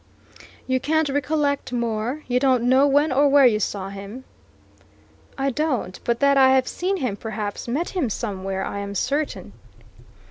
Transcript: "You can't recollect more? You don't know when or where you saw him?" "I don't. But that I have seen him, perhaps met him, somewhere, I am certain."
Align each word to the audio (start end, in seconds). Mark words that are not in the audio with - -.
"You 0.65 0.79
can't 0.79 1.09
recollect 1.09 1.71
more? 1.71 2.23
You 2.27 2.39
don't 2.39 2.63
know 2.63 2.87
when 2.87 3.11
or 3.11 3.29
where 3.29 3.45
you 3.45 3.59
saw 3.59 3.89
him?" 3.89 4.23
"I 5.37 5.51
don't. 5.51 5.99
But 6.03 6.19
that 6.21 6.37
I 6.37 6.55
have 6.55 6.67
seen 6.67 6.97
him, 6.97 7.15
perhaps 7.15 7.67
met 7.67 7.89
him, 7.89 8.09
somewhere, 8.09 8.65
I 8.65 8.79
am 8.79 8.95
certain." 8.95 9.53